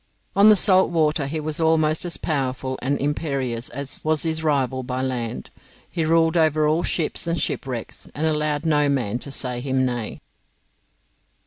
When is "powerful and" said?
2.17-2.97